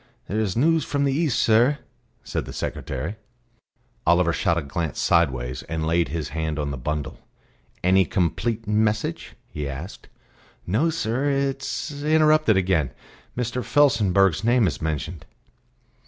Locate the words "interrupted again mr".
12.03-13.63